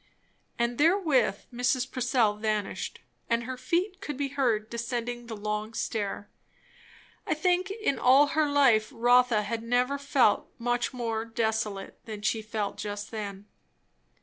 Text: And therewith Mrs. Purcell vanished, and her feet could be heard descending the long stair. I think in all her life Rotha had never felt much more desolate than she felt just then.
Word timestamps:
And 0.57 0.79
therewith 0.79 1.41
Mrs. 1.53 1.91
Purcell 1.91 2.35
vanished, 2.37 3.01
and 3.29 3.43
her 3.43 3.55
feet 3.55 4.01
could 4.01 4.17
be 4.17 4.29
heard 4.29 4.67
descending 4.67 5.27
the 5.27 5.37
long 5.37 5.75
stair. 5.75 6.27
I 7.27 7.35
think 7.35 7.69
in 7.69 7.99
all 7.99 8.29
her 8.29 8.49
life 8.51 8.89
Rotha 8.91 9.43
had 9.43 9.61
never 9.61 9.99
felt 9.99 10.49
much 10.57 10.91
more 10.91 11.23
desolate 11.23 11.99
than 12.05 12.23
she 12.23 12.41
felt 12.41 12.77
just 12.79 13.11
then. 13.11 13.45